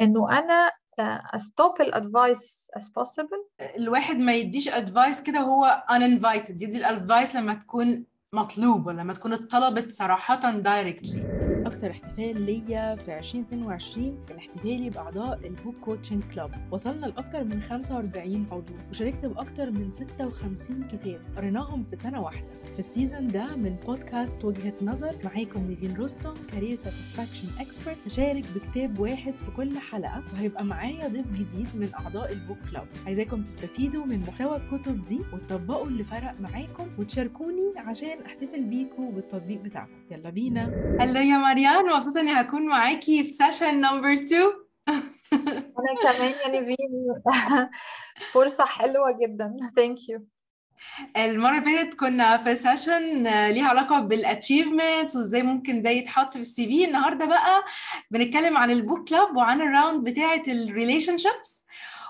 [0.00, 0.70] إنه أنا
[1.34, 3.64] أ stop ال advice as possible.
[3.76, 9.12] الواحد ما يديش advice كده وهو uninvited يدي ال advice لما تكون مطلوب ولا لما
[9.12, 11.39] تكون اتطلبت صراحة directly
[11.70, 17.60] أكتر احتفال ليا في 2022 كان احتفالي بأعضاء ال book coaching club وصلنا لأكتر من
[17.60, 22.46] 45 عضو وشاركت بأكتر من 56 كتاب قريناهم في سنة واحدة.
[22.72, 28.44] في ال season ده من بودكاست وجهة نظر معاكم نيفين روستون career satisfaction expert هشارك
[28.54, 33.42] بكتاب واحد في كل حلقة وهيبقى معايا ضيف جديد من أعضاء ال book club عايزاكم
[33.42, 39.90] تستفيدوا من محتوى الكتب دي وتطبقوا اللي فرق معاكم وتشاركوني عشان أحتفل بيكم بالتطبيق بتاعكم.
[40.10, 40.64] يلا بينا.
[41.00, 44.42] Hello يا مريان مبسوطة إني هكون معاكي في session number 2
[45.32, 46.76] أنا كمان يا نيفين
[48.32, 49.56] فرصة حلوة جدا.
[49.76, 50.26] Thank you
[51.16, 56.40] المرة اللي فاتت كنا في session ليها علاقة بال achievements وإزاي ممكن ده يتحط في
[56.40, 56.84] ال CV.
[56.84, 57.64] النهارده بقى
[58.10, 61.66] بنتكلم عن ال book club وعن ال round بتاعة ال relationships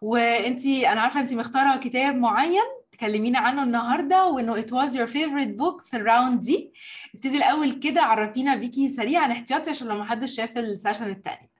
[0.00, 2.62] وإنتي أنا عارفة إنتي مختارة كتاب معين
[2.92, 6.72] تكلمينا عنه النهارده وإنه it was your favorite book في ال round دي.
[7.14, 11.50] ابتدي الأول كده عرفينا بيكي سريعا احتياطي عشان لو محدش شاف ال session التاني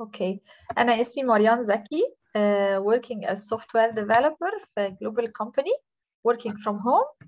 [0.00, 0.40] Okay
[0.78, 2.02] أنا اسمي مريان زكي
[2.38, 5.74] uh, working as software developer في global company
[6.28, 7.26] working from home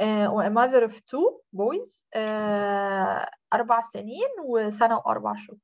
[0.00, 5.58] uh, و a mother of two boys uh, أربع سنين وسنة وأربع شهور.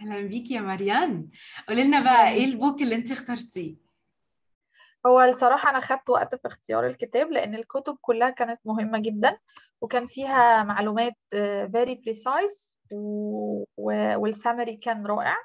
[0.00, 1.28] أهلا بيكي يا مريان
[1.68, 3.85] قولي لنا بقى إيه البوك اللي انت اخترتيه؟
[5.06, 9.38] هو الصراحة أنا خدت وقت في اختيار الكتاب لأن الكتب كلها كانت مهمة جدا
[9.80, 13.64] وكان فيها معلومات uh, very precise و...
[14.16, 15.36] والسامري كان رائع.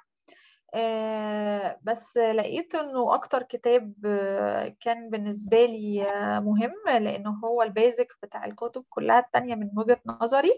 [0.73, 8.07] آه بس لقيت إنه أكتر كتاب آه كان بالنسبة لي آه مهم لأنه هو البيزك
[8.23, 10.57] بتاع الكتب كلها التانية من وجهة نظري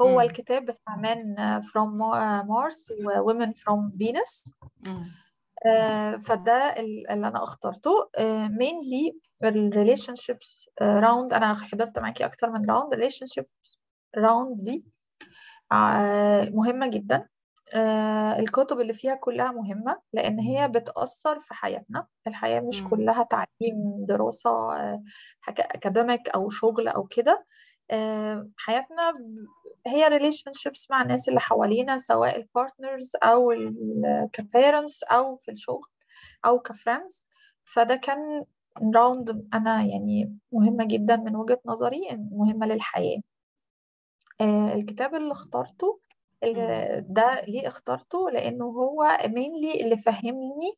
[0.00, 0.20] هو مم.
[0.20, 1.90] الكتاب بتاع Man from
[2.48, 4.52] Mars و Women from Venus.
[6.18, 8.10] فده اللي أنا اخترته.
[8.48, 13.80] mainly ال relationships round أنا حضرت معاكي أكتر من round relationships
[14.16, 14.84] round دي
[16.54, 17.28] مهمة جدا.
[17.74, 22.06] آه الكتب اللي فيها كلها مهمة لأن هي بتأثر في حياتنا.
[22.26, 22.84] الحياة مش.
[22.84, 25.02] كلها تعليم دراسة آه
[25.48, 27.44] academic أو شغل أو كده.
[27.90, 29.12] آه حياتنا
[29.86, 33.52] هي relationships مع الناس اللي حوالينا سواء ال partners أو
[34.32, 35.88] ك parents أو في الشغل
[36.46, 37.26] أو ك friends
[37.64, 38.44] فده كان
[38.94, 42.00] round أنا يعني مهمة جدا من وجهة نظري
[42.32, 43.20] مهمة للحياة.
[44.74, 46.00] الكتاب اللي اخترته
[47.00, 50.72] ده ليه اخترته؟ لأنه هو mainly اللي فهمني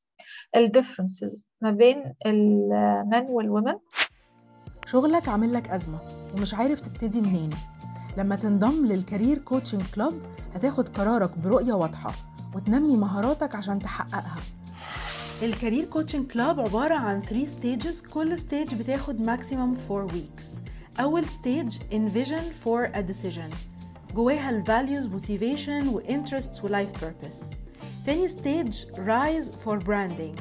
[0.57, 3.75] ال differences ما بين ال man وال woman
[4.87, 5.99] شغلك عامل لك أزمة
[6.37, 7.51] ومش عارف تبتدي منين.
[8.19, 10.13] لما تنضم لل career coaching club
[10.55, 12.13] هتاخد قرارك برؤية واضحة
[12.55, 14.37] وتنمي مهاراتك عشان تحققها
[15.43, 20.45] ال career coaching club عبارة عن 3 stages كل stage بتاخد maximum 4 weeks
[21.01, 23.55] أول stage envision for a decision
[24.15, 27.45] جواها ال values motivation interests و life purpose
[28.07, 30.41] تاني stage rise for branding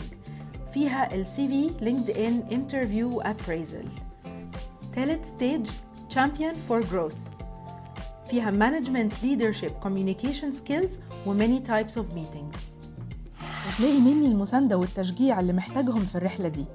[0.73, 3.87] فيها ال CV LinkedIn interview appraisal
[4.95, 5.69] تالت stage
[6.15, 7.32] champion for growth
[8.29, 10.91] فيها management leadership communication skills
[11.27, 12.57] و many types of meetings.
[13.67, 16.65] وتلاقي مني المساندة والتشجيع اللي محتاجهم في الرحلة دي.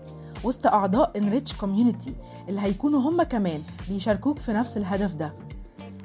[0.44, 2.10] وسط أعضاء Enrich Community
[2.48, 5.34] اللي هيكونوا هم كمان بيشاركوك في نفس الهدف ده.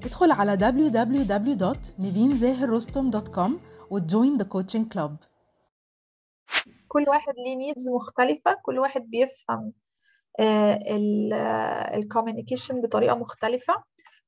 [0.04, 3.52] ادخل على www.nivinzahirrostom.com
[3.90, 5.18] وت join the coaching club
[6.88, 9.74] كل واحد ليه needs مختلفة كل واحد بيفهم
[11.96, 13.84] ال communication بطريقة مختلفة.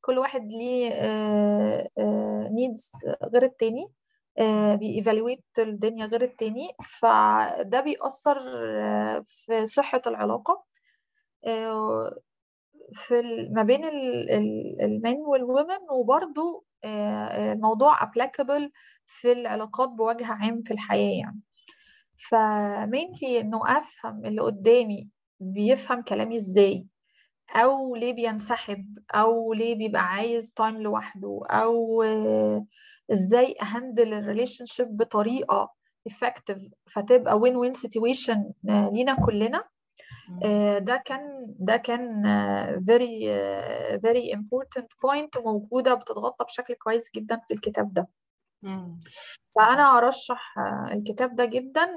[0.05, 0.89] كل واحد ليه
[2.51, 2.91] needs
[3.33, 3.87] غير التاني
[4.77, 6.69] بي evaluate الدنيا غير التاني.
[6.99, 8.37] فده بيأثر
[9.25, 10.63] في صحة العلاقة
[12.93, 13.85] في ما بين
[14.81, 18.69] ال man وال women وبرضو الموضوع applicable
[19.05, 21.39] في العلاقات بوجه عام في الحياة يعني.
[22.29, 25.09] ف mainly إنه أفهم اللي قدامي
[25.39, 26.85] بيفهم كلامي إزاي.
[27.55, 32.03] أو ليه بينسحب أو ليه بيبقى عايز time لوحده أو
[33.11, 35.73] إزاي ا handle ال relationship بطريقة
[36.09, 39.63] effective فتبقى win win situation لينا كلنا.
[40.79, 42.23] ده كان ده كان
[42.79, 43.29] very
[44.01, 48.07] very important point موجوده بتتغطى بشكل كويس جدا في الكتاب ده.
[49.55, 50.53] فأنا أرشح
[50.91, 51.87] الكتاب ده جدا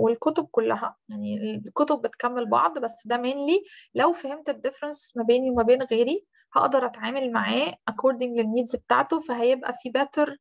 [0.00, 0.96] والكتب كلها.
[1.08, 5.82] يعني الكتب بتكمل بعض بس ده mainly لو فهمت ال difference ما بيني وما بين
[5.82, 10.36] غيري هقدر أتعامل معاه according لل needs بتاعته فهيبقى في better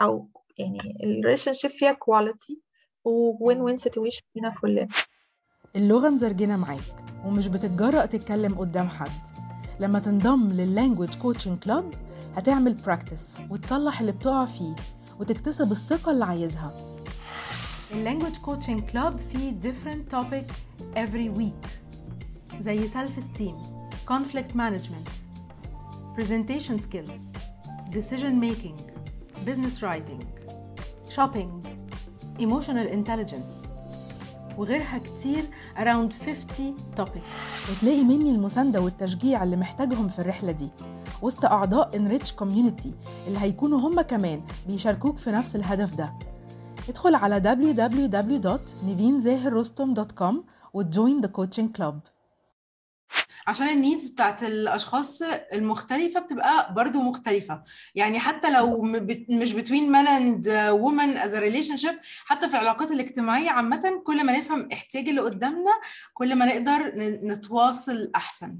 [0.00, 0.28] أو
[0.58, 2.60] يعني ال relationship فيها quality
[3.40, 4.88] win win situation لينا كلنا.
[5.76, 9.37] اللغة مزرجنة معاك ومش بتتجرأ تتكلم قدام حد.
[9.80, 11.94] لما تنضم لل language coaching club
[12.36, 14.74] هتعمل practice وتصلح اللي بتقع فيه
[15.20, 16.76] وتكتسب الثقة اللي عايزها
[17.92, 20.52] ال language coaching club فيه different topic
[20.96, 21.68] every week
[22.60, 23.54] زي self esteem
[24.10, 25.08] conflict management
[26.18, 27.32] presentation skills
[27.92, 28.76] decision making
[29.46, 30.22] business writing
[31.16, 31.50] shopping
[32.40, 33.52] emotional intelligence
[34.58, 35.42] وغيرها كتير
[35.76, 37.70] around 50 topics.
[37.70, 40.68] وتلاقي مني المساندة والتشجيع اللي محتاجهم في الرحلة دي.
[41.22, 42.88] وسط أعضاء Enrich Community
[43.26, 46.12] اللي هيكونوا هم كمان بيشاركوك في نفس الهدف ده.
[46.88, 50.34] ادخل على www.nivinzahirrostom.com
[50.74, 51.94] وتجوين the coaching club.
[53.48, 55.22] عشان النيدز بتاعت الأشخاص
[55.52, 57.62] المختلفة بتبقى برضو مختلفة.
[57.94, 58.82] يعني حتى لو
[59.28, 60.44] مش between men and
[60.84, 61.94] women as a relationship
[62.26, 65.70] حتى في العلاقات الاجتماعية عامة كل ما نفهم احتياج اللي قدامنا
[66.14, 66.92] كل ما نقدر
[67.28, 68.58] نتواصل أحسن.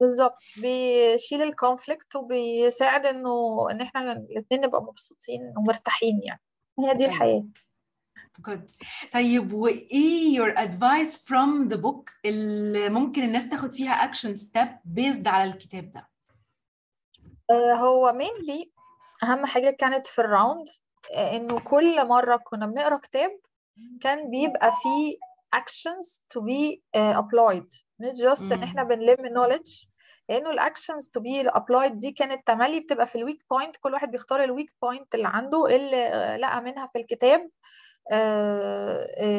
[0.00, 0.38] بالظبط.
[0.56, 6.40] بيشيل الكونفليكت وبيساعد إنه إن إحنا الاثنين نبقى مبسوطين ومرتاحين يعني.
[6.78, 7.48] هي دي أيوة.
[8.42, 8.74] Good.
[9.12, 15.26] طيب وإيه your advice from the book اللي ممكن الناس تاخد فيها action step based
[15.26, 16.08] على الكتاب ده؟
[17.50, 18.68] آه، هو mainly
[19.22, 20.68] أهم حاجة كانت في ال round
[21.14, 23.30] آه، إنه كل مرة كنا بنقرأ كتاب
[24.00, 25.16] كان بيبقى فيه
[25.56, 27.82] actions to be uh, applied.
[27.98, 28.62] مش just إن مم.
[28.62, 29.86] إحنا بنلم knowledge
[30.28, 33.92] لأنه ال actions to be applied دي كانت تملي بتبقى في ال weak point كل
[33.92, 37.40] واحد بيختار ال weak point اللي عنده اللي آه، لقى منها في الكتاب.
[37.40, 37.50] آه، آه،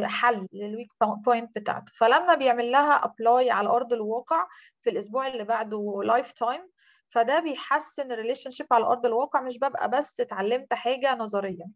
[0.07, 4.47] حل لل weak point بتاعته فلما بيعمل لها apply على أرض الواقع
[4.81, 6.69] في الأسبوع اللي بعده lifetime
[7.09, 11.71] فده بيحسن ال relationship على أرض الواقع مش ببقى بس اتعلمت حاجة نظريا.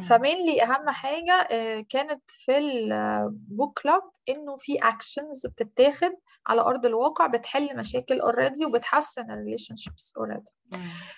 [0.00, 6.12] ف mainly أهم حاجة؟ آه، كانت في ال book club إنه في actions بتتاخد
[6.46, 10.50] على أرض الواقع بتحل مشاكل already وبتحسن ال relationships already.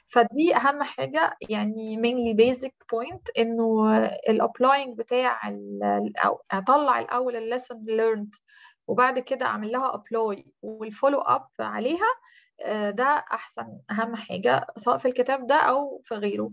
[0.09, 3.97] فدي أهم حاجة يعني mainly basic point إنه
[4.29, 5.41] ال applying بتاع
[6.53, 8.39] أطلع الأول ال lesson learned
[8.87, 12.07] وبعد كده أعمل لها apply وال follow up عليها
[12.91, 16.51] ده أحسن أهم حاجة سواء في الكتاب ده أو في غيره.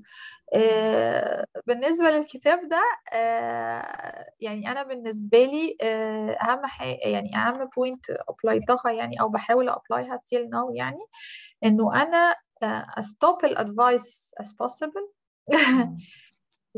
[0.55, 2.81] آه، بالنسبة للكتاب ده
[3.13, 9.29] آه، يعني أنا بالنسبة لي آه، أهم حاجة يعني أهم point apply تها يعني أو
[9.29, 10.99] بحاول أ apply ها till now يعني
[11.63, 12.35] إنه أنا
[12.97, 15.13] أ stop ال advice as possible.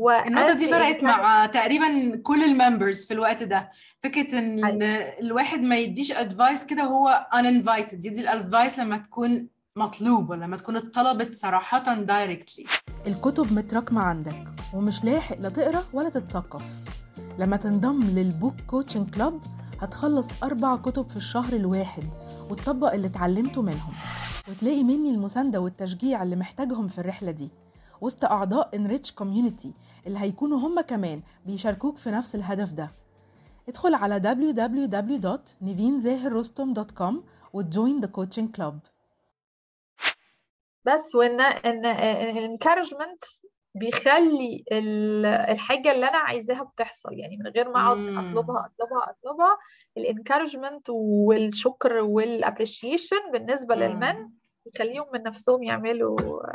[0.08, 3.70] النقطة دي وأدي فرقت مع تقريبا كل ال members في الوقت ده.
[4.02, 4.94] فكرة إن أيوة.
[5.20, 10.56] الواحد ما يديش advice كده وهو uninvited يدي ال advice لما تكون مطلوب ولا لما
[10.56, 12.64] تكون اتطلبت صراحة directly
[13.06, 14.44] الكتب متراكمة عندك
[14.74, 16.62] ومش لاحق لا تقرأ ولا تتثقف.
[17.38, 19.40] لما تنضم لل book coaching club
[19.80, 22.04] هتخلص أربع كتب في الشهر الواحد
[22.50, 23.92] وتطبق اللي اتعلمته منهم.
[24.48, 27.48] وتلاقي مني المساندة والتشجيع اللي محتاجهم في الرحلة دي.
[28.00, 29.68] وسط أعضاء Enrich Community
[30.06, 32.90] اللي هيكونوا هم كمان بيشاركوك في نفس الهدف ده.
[33.68, 37.14] ادخل على www.nivinzahirrostom.com
[37.52, 38.74] وتجوين the coaching club.
[40.84, 43.24] بس وان ان الانكارجمنت
[43.74, 47.12] بيخلي ال- الحاجة اللي أنا عايزاها بتحصل.
[47.12, 47.98] يعني من غير ما أقعد.
[47.98, 49.58] أطلبها أطلبها أطلبها
[49.96, 54.30] ال encouragement والشكر وال appreciation بالنسبة لل men
[54.66, 56.18] يخليهم من نفسهم يعملوا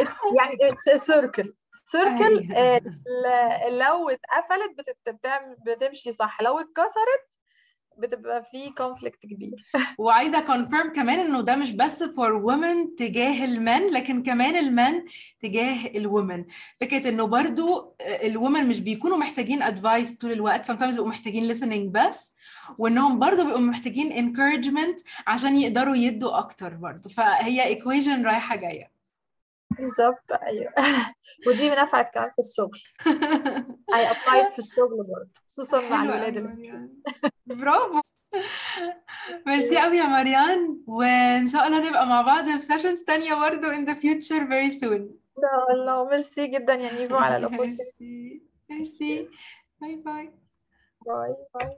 [0.00, 1.48] it's يعني it's a circle
[1.92, 2.80] circle أيوة.
[3.26, 4.70] آه، لو اتقفلت
[5.66, 7.28] بتمشي صح لو اتكسرت
[7.98, 9.64] بتبقى في conflict كبير.
[9.98, 14.68] وعايزة confirm كمان إنه ده مش بس فور women تجاه ال men لكن كمان ال
[14.68, 15.04] men
[15.42, 16.44] تجاه ال women
[16.80, 21.90] فكرة إنه برضو ال women مش بيكونوا محتاجين advice طول الوقت sometimes بيبقوا محتاجين listening
[21.90, 22.34] بس
[22.78, 27.08] وإنهم برضو بيبقوا محتاجين encouragement عشان يقدروا يدوا أكتر برضو.
[27.08, 28.95] فهي equation رايحة جاية.
[29.78, 30.72] بالظبط أيوه.
[31.46, 32.80] ودي نفعت كمان في الشغل.
[33.94, 36.88] I applied في الشغل برضه خصوصا مع الولاد اللي.
[37.46, 38.00] برافو.
[39.46, 43.86] ميرسي قوي يا مريان وإن شاء الله نبقى مع بعض في sessions تانية برضو in
[43.88, 44.92] the future very soon.
[44.92, 46.08] إن شاء الله.
[46.08, 49.28] ميرسي جدا يا نيفو على ال opportunity merci merci
[49.80, 50.32] bye bye
[51.06, 51.70] bye bye